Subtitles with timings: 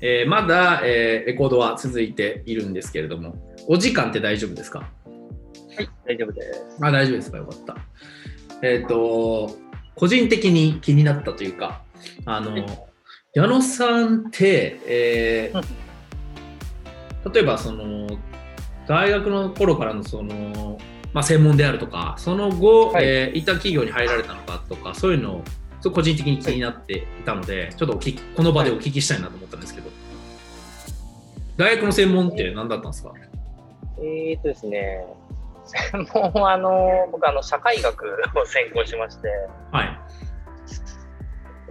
[0.00, 3.36] えーまだ、えーレコードは続いているんですけれども、
[3.68, 4.78] お時間って大丈夫ですか？
[4.80, 4.84] は
[5.82, 6.64] い、大丈夫です。
[6.80, 7.38] あ大丈夫ですか？
[7.38, 7.76] よかった。
[8.66, 9.56] えっ、と、
[9.94, 11.82] 個人的に気になったというか、
[12.24, 12.66] あの、はい。
[13.34, 15.64] 矢野さんって、えーうん
[17.34, 18.06] 例えばその、
[18.88, 20.78] 大学の頃からのその、
[21.12, 23.04] まあ、専門であるとか、その後、はい。
[23.04, 25.44] えー一旦企業に入られたのかとか、そういうのを、
[25.92, 29.89] 個人的に気になっていたので、ちょっとおこの場でお聞きしたいなと思ったんですけど、
[31.60, 33.12] 大学の専門って何だったんですか？
[33.98, 35.04] えーとですね、
[35.92, 39.28] 専門はあの、僕あの、社会学を専攻しまして、
[39.70, 39.98] はい。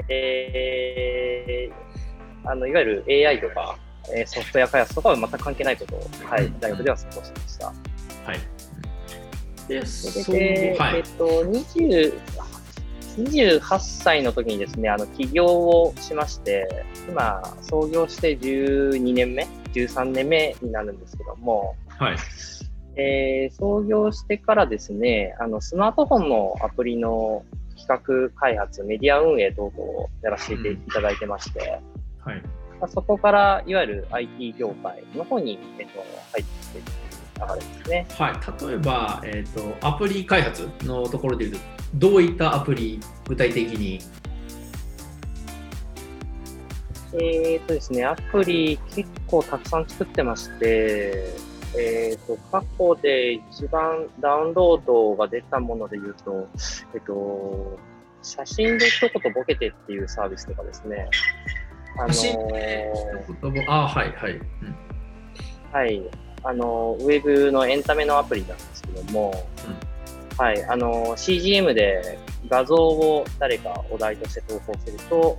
[0.10, 3.78] えー、あの、いわゆる AI とか、
[4.16, 7.66] えーソフトウェア開発とかは全く関係ないことを、はいうん、大学では専攻してました。
[7.68, 7.74] は
[8.36, 8.40] い。
[9.68, 11.04] で、そで、はいえっ。
[11.18, 12.14] と、20
[13.18, 22.18] 28歳の時にですね、あの、起業をしまして、今、創業して12年目、13年目になるんですけども、はい。
[22.96, 27.44] えー創業してからですね、あの、スマートフォンのアプリの
[27.78, 31.80] 企画開発、メディア運営等々をやらせていただいてまして、
[32.24, 32.42] はい。
[32.80, 36.00] まあそこからいわゆる IT 業界の方に、えっと、
[36.34, 38.06] 入っていく流れですね。
[38.18, 41.60] はい、例えば、えーと、アプリ開発のところでいうと、
[41.96, 44.00] どういったアプリ、具体的に。
[47.14, 51.34] えっ、とですね、アプリ結構たくさん作ってまして、
[51.78, 56.48] えっ、と、過去で一番ダウンロードが出たもので言うと、
[56.94, 57.78] えっ、と、
[58.22, 61.10] 写真で一言ボケてっていうサービスとかですね。
[61.98, 64.34] あのーあ、はい、はい。
[64.34, 64.90] うん
[65.72, 66.02] はい。
[66.44, 69.34] あの、ウェブのエンタメのアプリなんですけども、
[70.38, 70.64] はい。
[70.66, 72.18] あの、CGM で
[72.50, 75.38] 画像を誰かお題として投稿すると、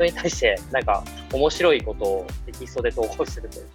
[0.00, 3.66] それに対してなんか面白いことをテキストで投稿するという、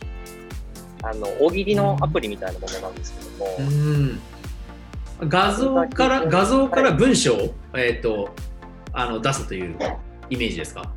[1.04, 4.20] あの、大喜利のアプリみたいなものなんですけども、うん。
[5.30, 8.34] 画像から画像から文章を、えー、と
[8.92, 9.78] あの出すという
[10.32, 10.92] イメージですか、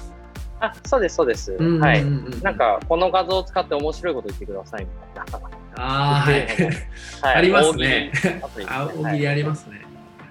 [0.60, 1.52] あ、そうです、そうです。
[1.52, 2.04] うんうんうんはい。
[2.42, 5.50] なんか、この画像を使って面白いこと言ってくださいみたいな。
[5.76, 6.46] あーはい。
[7.20, 8.12] はい、ありますね。
[8.40, 9.82] 大喜利あ大喜利ありますね、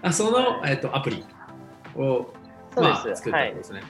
[0.02, 1.24] あその、えー、とアプリ
[1.96, 2.34] を、
[2.74, 3.16] そうまあ。
[3.16, 3.84] 作ったはいわけですね、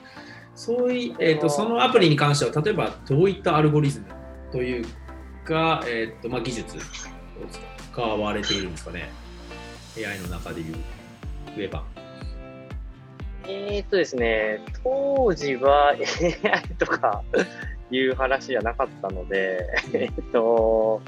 [0.58, 4.06] そういえー、とそのアプリに関しては例えばどういったアルゴリズム
[4.52, 4.86] という
[5.46, 6.80] か、えーとまあ、技術を
[7.92, 9.10] 使われているんですかね。
[9.96, 10.76] AI の中でいう
[11.56, 11.84] 言えば
[13.48, 15.98] えーっとですね、当時は AI
[16.78, 17.24] とか
[17.92, 19.60] いう話じゃなかったので、
[19.94, 21.02] えっと、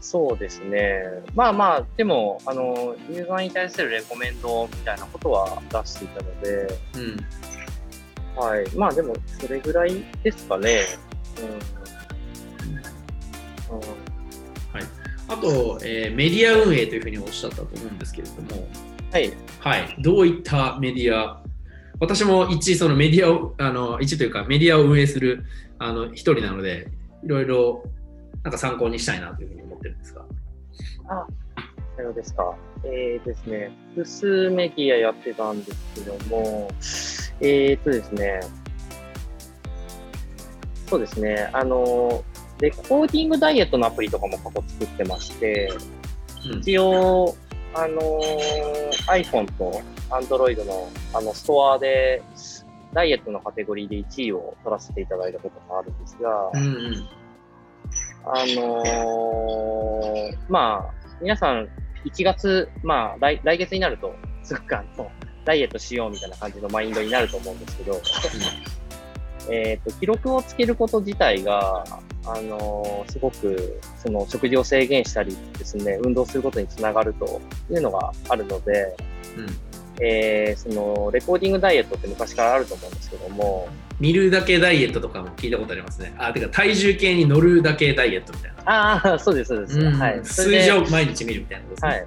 [0.00, 1.02] そうですね。
[1.34, 7.16] まあまあ、でも、あの、ユーザーに対するレコメンドみたいなことは出していたので、うん
[8.36, 8.76] はい。
[8.76, 10.80] まあでも、それぐらいですかね。
[13.70, 13.76] うん。
[13.76, 14.02] うん
[15.32, 18.68] あと、えーメディア運営というふうにおっしゃったと思うんですけれども、
[19.10, 19.32] はい。
[19.60, 21.42] はい、どういったメディア、
[22.00, 25.44] 私も一そのメディアを、あの一というかメディアを運営する
[25.78, 26.88] あの一人なので、
[27.24, 27.84] いろいろ
[28.42, 30.22] なんか参考にしたいなというふうに思ってるんですが。
[31.08, 31.26] あ、
[31.96, 32.54] そうですか。
[32.84, 36.68] えーですね、複数メディアやってたんですけども、
[37.42, 38.40] えーとですね、
[40.88, 42.22] そうですね、あの、
[42.60, 45.72] レコーディングダイエットのアプリとかも過去作ってまして、
[46.52, 46.58] うん。
[46.60, 47.34] 一応、
[47.74, 48.00] あの
[49.08, 49.80] iPhone と
[50.10, 52.22] Android のあのストアで、
[52.92, 57.08] ダイエットのカテゴリーで1位を取らせていただいたこともあるんですが、うんうん。
[58.24, 61.68] あのーまあ、皆さん、
[62.04, 65.10] 1月、まあ来、来月になると、すごくあの、
[65.44, 68.00] ダイエットしようみたいな感じのマインドになると思うんですけど、
[69.50, 71.84] えっと、記録をつけること自体が、
[72.24, 78.96] あのーすごく、その、食事を制限したりですね、運動することにつながるというのがあるので、
[79.36, 79.46] うん
[80.00, 83.68] えーその、レコーディングダイエットって昔からあると思うんですけども、
[84.00, 86.14] 見るだけダイエットとかも聞いたことありますね。
[86.18, 88.62] あ、てか体重計に乗るだけダイエットみたいな。
[88.64, 89.78] ああ、そうです、そうです。
[89.78, 90.20] うんはい。
[90.24, 91.90] そ数字を毎日見るみたいなことですね。
[91.90, 92.06] はい。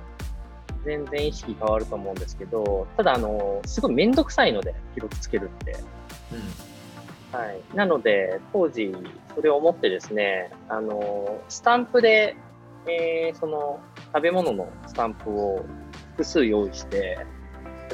[0.85, 5.75] 全然意識変わると思うんですけど、ただ、あの、すごいめんどくさいので、記録つけるって。
[7.35, 7.75] はい。
[7.75, 8.93] なので、当時、
[9.33, 12.37] それを思ってですね、あの、スタンプで、
[12.87, 13.79] えーその、
[14.13, 15.65] 食べ物のスタンプを
[16.11, 17.17] 複数用意して、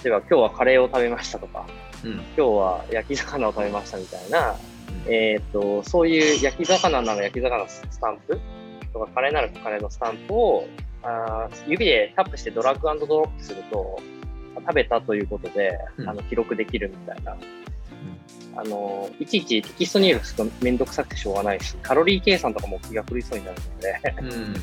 [0.03, 1.65] 例えば今日はカレーを食べましたとか、
[2.03, 2.11] うん。
[2.11, 2.17] うん。
[2.17, 4.55] 今日は焼き魚を食べましたみたいな、
[5.07, 8.39] えっ、と、そういう焼き魚なら焼き魚のスタンプ
[8.93, 10.67] とか、カレーならカレーのスタンプを、
[11.03, 13.99] あー指でタップしてドラッグアンドドロップすると、
[14.55, 17.37] 食べたということで、うんあの記録できるみたいな。
[18.53, 24.53] あの、いちいちテキスト入力するとめんどくさくてしょうがないし、カロリー計算とかも気が狂いそうになるので、うん。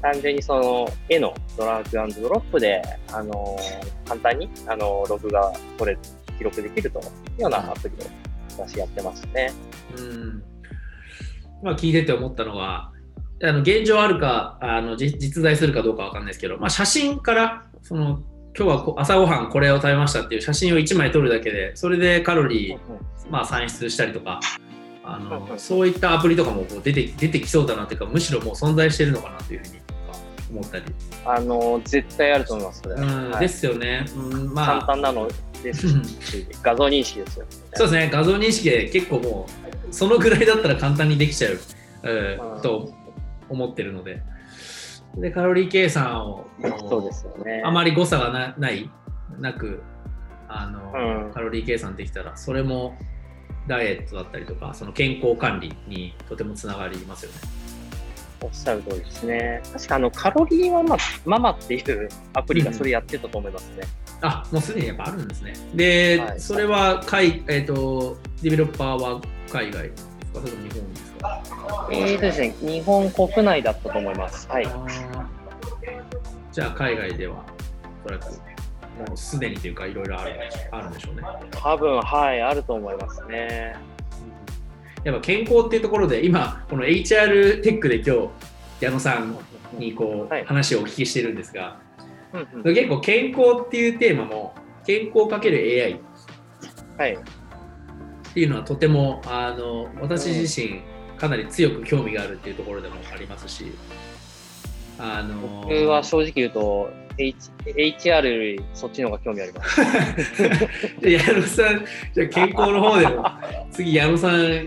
[0.00, 3.58] 単純にその絵のドラッグドロップで、あの
[4.06, 5.98] 簡単に、あのログが取れ、
[6.38, 7.02] 記録できるとい
[7.38, 8.08] うようなアプリを
[8.56, 9.52] 私やってますね。
[9.98, 10.42] うん。
[11.62, 12.92] まあ聞いてて思ったのは、
[13.42, 18.22] あの現状あるかあのじ実在するかどうかわかんないですけど、まあ、写真からその
[18.56, 22.78] 今日はこ朝ごはんこれを食べましたっていう写真を1枚撮るだけでそれでカロリー、
[23.30, 24.40] まあ、算出したりとか
[25.04, 29.86] あのそういったアプリとかもこう出て出てきそうだなっていうかむしろもう存在してるのかなというふうに
[30.50, 30.84] 思ったり、
[31.24, 32.94] あの絶対あると思います、それ。
[32.94, 33.40] うんはい。
[33.40, 34.66] ですよね、うん、まあ。
[34.66, 35.28] 簡単なの
[35.62, 35.86] です
[36.62, 37.50] 画像認識ですよ、ね。
[37.74, 38.10] そうですね。
[38.12, 39.46] 画像認識で結構も
[39.90, 41.58] うそのぐらいだったら簡単にできちゃう、
[42.04, 42.62] うんうん。
[42.62, 42.94] と
[43.48, 44.22] 思ってるので
[45.16, 46.46] でカロリー計算を
[46.88, 47.62] そうですよね。
[47.64, 48.90] あまり誤差がなない
[49.38, 49.82] なく
[50.48, 50.92] あの、
[51.24, 52.96] うんカロリー計算できたらそれも
[53.66, 57.38] ダイエットだったりとかその健康管理にとてもつながりますよね。
[58.42, 59.62] おっしゃる通りですね。
[59.72, 63.84] 確かあのカロリーは、ま、ママっていうアプリがそれやってたと思いますね。
[64.20, 65.54] あもうすでにやっぱあるんですね。
[65.74, 69.20] で、はいそれは海、えー、とディベロッパーは
[69.50, 70.40] 海外ですか？
[70.40, 70.90] それとも日本？
[70.90, 71.05] ですか
[71.90, 74.48] えーとですね、日本国内だったと思います。
[74.48, 74.68] はい。
[76.52, 77.44] じゃあ海外では
[78.04, 80.34] おそらくもうすでにというかいろいろある
[80.70, 81.22] あるんでしょうね。
[81.50, 83.76] 多分、はい、あると思いますね。
[85.04, 89.36] やっぱ健康っていうところで今この HR テックで今日矢野さん
[89.78, 91.78] にこう、はい話をお聞きしてるんですが
[92.32, 94.54] うんうん結構健康っていうテーマも
[94.84, 95.96] 健康かける AI っ
[96.98, 97.18] はい。
[98.34, 100.80] ていうのはとてもあの私自身
[101.16, 103.72] かなり強く興味があるっていうところでもありますし
[104.98, 109.82] あの僕は正直言うと、H、HR よりそっちの方が興味あります。
[111.02, 111.84] じゃあ矢野さん
[112.14, 113.24] じゃあ健康の方でも
[113.70, 114.64] 次矢野さん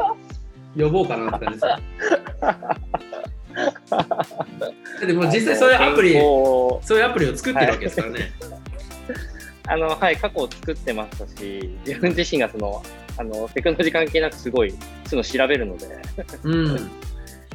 [0.77, 1.79] 呼ぼうかなって感じですよ
[3.89, 4.07] だ
[5.03, 8.31] ってもう実際そういうアプリそういうアプリを作ってるわけですからね。
[9.69, 12.81] あの、はい、過去を作ってましたし、自分自身がその、
[13.19, 15.87] あの、テクノロジー関係なくすごい、そういうの調べるので、
[16.43, 16.89] うん。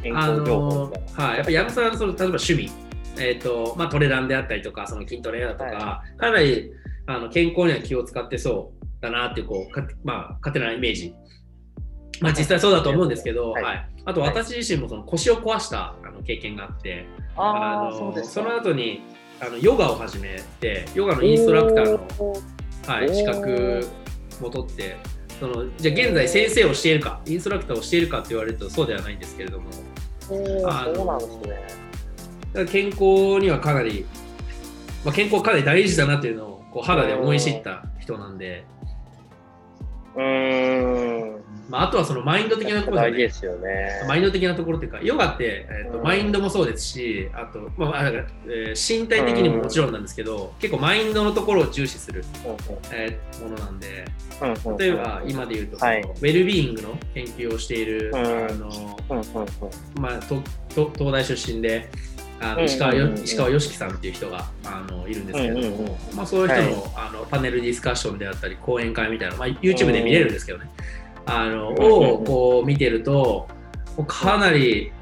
[0.03, 1.25] 健あ康情報のみたいな。
[1.25, 2.71] はい、やっぱ矢野さんその例えば趣味、
[3.19, 6.71] えーとまあ、トレランであったりとかその筋トレだとか、はかなり
[7.07, 11.15] あの健康には気を使ってそうだなっていうこうか、まあ、勝手なイメージ、
[12.21, 13.63] まあ、実際そうだと思うんですけど、はい。
[13.63, 13.89] はい。
[14.05, 17.07] あと私自身もその腰を壊したあの経験があって
[17.37, 19.01] ああ、のその後に
[19.41, 22.37] あのヨガを始めてヨガのインストラクターの、
[22.87, 23.87] はい、資格
[24.41, 24.97] も取って
[25.41, 29.71] そのじゃあ現在先生をしているかインストラクターをしているかって言われるとそうではないんですけれども
[30.67, 31.85] あのね。
[32.71, 34.07] 健康にはかなり、
[35.05, 38.65] まあ、健康かなり大事だなっていうのをこう肌で思い知った人なんで、
[40.17, 41.45] うーん。
[41.71, 44.03] まあ、あとはそのマインド的なところ大で事ですよね。
[44.07, 46.05] マインド的なところっていうかヨガって、えーとうん。
[46.05, 52.23] マインドもそうですしあと、まあえー身体的にももちろんなんですけど、結構マインドのところを重視する、
[52.93, 54.05] えーものなんで。
[54.79, 56.01] 例えば今で言うとはい。
[56.03, 58.19] ウェルビーイングの研究をしている、うん。
[58.19, 58.99] あの
[60.01, 60.43] まあ、と
[60.75, 61.89] と東大出身で
[62.41, 70.69] あの石川よ石川良樹さんっていう人があのいるんですけれども、まあ、そういう人の,、あのパネルディスカッションであったり講演会みたいな、まあ、YouTube で見れるんですけどね、
[71.27, 73.49] あのをこう見てると
[74.07, 74.93] かなり、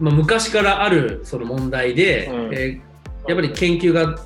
[0.00, 2.54] まあ、昔からあるその問題で、うん。
[2.54, 2.94] えー
[3.26, 4.18] やっぱり研究が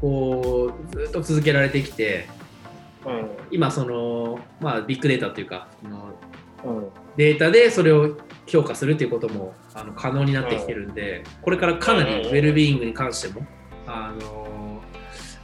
[0.00, 2.28] こうずっと続けられてきて
[3.04, 3.30] うん。
[3.50, 6.18] 今その、まあ、ビッグデータというかその
[6.64, 6.88] うん。
[7.16, 13.46] データでそれを評価するっていうこともあの可能になってきてるんで、これからかなりウェルビーイングに関しても、
[13.86, 14.80] あの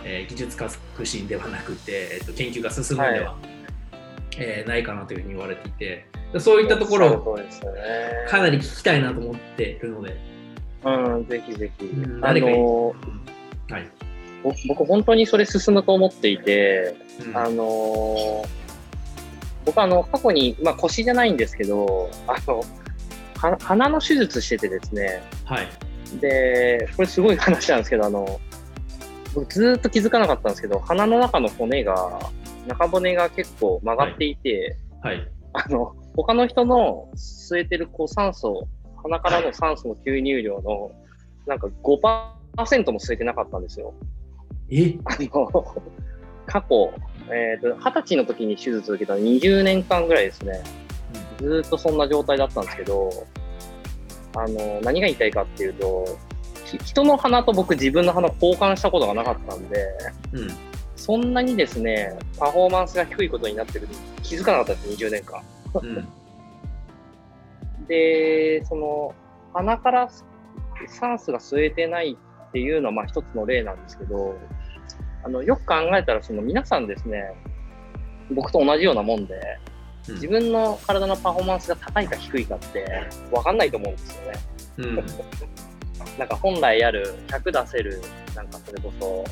[0.04, 0.70] えー技術革
[1.04, 3.36] 新ではなくて、えっと研究が進むのでは、
[4.38, 6.06] えーないかなというふうに言われていて
[6.38, 7.38] そういったところを。
[8.28, 10.16] かなり聞きたいなと思っているので、
[10.84, 11.90] うん、ぜひぜひ。
[12.20, 13.90] 誰かはい。
[14.42, 17.36] ぼ僕本当にそれ進むと思っていて、うん。
[17.36, 18.44] あの
[19.64, 22.64] 僕あの過去に、まあ、腰じゃないんですけどあのは
[23.60, 25.22] 鼻の手術しててですね。
[25.44, 25.68] はい。
[26.20, 28.40] でこれすごい話なんですけどあの
[29.34, 32.30] 僕ずーっと気づかなかったんですけど鼻の中の骨が
[32.66, 35.28] 中骨が結構曲がっていて、はい。
[35.54, 38.68] あの他の人の吸えてるこう酸素
[39.02, 40.92] 鼻からの酸素の吸入量の
[41.46, 43.94] なんか5%も吸えてなかったんですよ。
[44.70, 44.96] え？
[45.04, 45.64] あの、
[46.46, 46.92] 過去、
[47.30, 50.62] えっ、と、20歳の時に手術を受けた20年間ぐらいですね。
[51.42, 53.10] ずーっとそんな状態だったんですけど、
[54.36, 56.04] あの、何が言いたいかっていうと、
[56.64, 59.88] ひ人の鼻と僕自分の鼻を交換したことがなかったんで、
[60.32, 60.48] うん
[60.94, 63.88] そんなにですね、パフォーマンスが低いことになってる
[64.22, 65.42] 気づかなかったです、20年間。
[65.74, 66.08] うん。
[67.88, 69.12] で、その、
[69.52, 70.08] 鼻から
[70.86, 72.16] 酸素が吸えてない
[72.48, 74.36] っていうのは、まあ一つの例なんですけど、
[75.24, 77.34] あの、よく考えたら、その皆さんですね、
[78.30, 79.71] 僕と同じようなもんで、うん
[80.08, 84.38] 自分の体のパフォーマンスが高いか低いかって分かんないと思うんですよね。
[84.78, 84.96] うん。
[86.18, 88.02] なんか本来ある100出せる、
[88.34, 89.24] なんかそれこそ、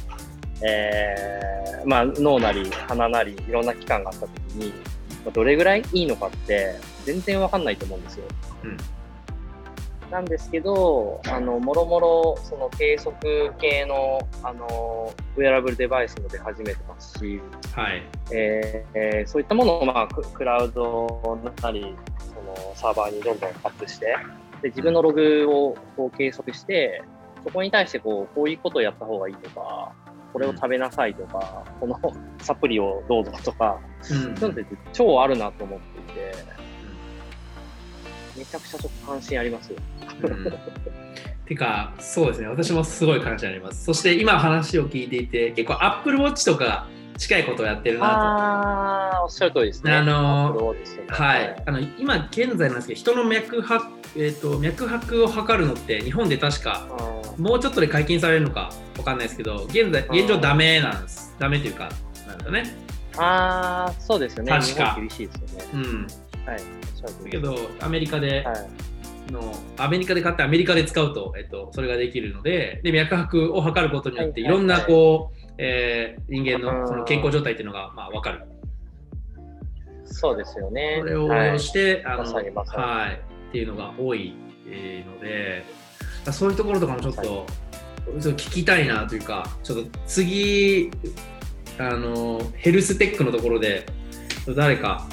[0.64, 4.72] えー、まあ脳なり鼻なりいろんな器官があった時に、
[5.24, 8.24] まあどれぐらいいいのかって全然わかんないと思うんですよ。
[8.64, 8.76] うん
[10.10, 17.40] なんですけど、あの、もろもろ、その計測系の、あの、ウェアラブルデバイスも出始めてますし、
[17.74, 18.02] はい。
[18.32, 24.16] えーえーそういったものを、まあ、ククラウドなり、そのサーバーにどんどんアップして、
[24.62, 27.02] で自分のログをこう計測して、
[27.44, 29.92] そこに対してこうこういうことをやった方がいいとか、
[30.32, 31.98] これを食べなさいとか、この
[32.42, 33.78] サプリをどうぞとか、
[34.10, 34.36] うん。
[34.36, 36.32] そういうのって超あるなと思っていて、
[38.36, 39.78] めちゃくちゃちょっと関心ありますよ。
[40.22, 40.52] うん
[41.46, 43.84] てか、そうですね、私もすごい感謝あります。
[43.84, 46.86] そして今話を聞いていて、結構 Apple Watch とか
[47.18, 49.92] 近いことをやってるなあー、おっしゃる通りですね。
[49.92, 50.74] あの。
[51.08, 51.62] はい。
[51.66, 53.84] あの今現在なんですけど、人の脈拍、
[54.16, 56.86] えっ、と脈拍を測るのって日本で確か
[57.36, 61.34] うんもうちょっとで解禁されるのかわかんないですけど、現在現状ダメなんです。
[61.38, 61.90] ダメというか、
[62.28, 62.76] なんだね。
[63.16, 64.52] あー、そうですよね。
[64.52, 65.64] 確か厳しいですよね。
[65.74, 66.06] うん。
[66.46, 66.58] はい。
[67.24, 68.68] だけどアメリカで、はい。
[69.32, 78.42] のアメリカで買ってアメリカで使うと、えっと、それができるのでで脈拍を測ることによっていはいはいろんなこう、えー人間うんのその健康状態っていうのが、まあ、分かる。
[80.04, 80.96] そうですよね。
[81.00, 84.34] それを応はい用して、あのままはい、っていうのが多い
[84.66, 85.64] えーので
[86.32, 87.46] そういうところとかもちょっと,、
[88.32, 90.90] 聞きたいなというかちょっと次
[91.78, 93.86] あのヘルステックのところで
[94.56, 95.06] 誰か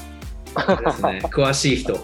[0.58, 1.98] ですね詳しい人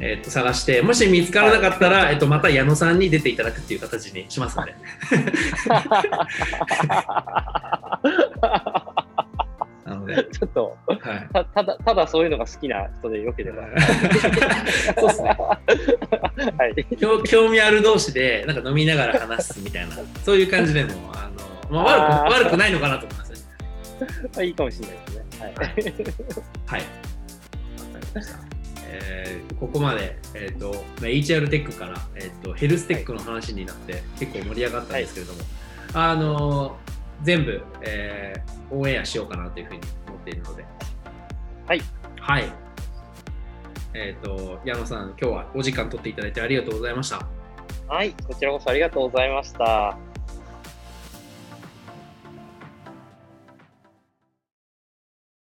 [0.00, 4.74] えっと探してもし見つからなかったら、えっと、また矢野さんに出ていただくっていう形にしますので。
[9.84, 13.64] なので、ちょっとはい、たただただそういうのが好きな人でよければ。
[14.98, 15.36] そうですね。
[16.58, 16.96] はい。
[16.96, 21.30] 興興味ある同士でなんか飲みながら話すみたいなそういう感じでもあ
[21.70, 23.32] の、まあ、悪く悪くないのかなと思います
[24.36, 24.46] ね。
[24.46, 25.24] いいかもしれないですね。
[26.66, 26.80] はい。
[26.82, 27.07] はい。
[28.18, 28.38] ました。
[28.90, 35.40] えーここまで、えーとまあ、HR テックから、えー、とヘルステックの話になって結構盛り上がったんですけれども、
[35.94, 36.76] あの
[37.22, 40.64] 全部、えーオンエアしようかなというふうに思っているので。
[41.66, 41.80] はい。
[42.20, 42.52] はい。
[43.94, 47.26] えっ、と、矢野さん、今日はお時間取っていただいてありがとうございました。
[47.88, 48.12] はい。
[48.26, 49.96] こちらこそありがとうございました。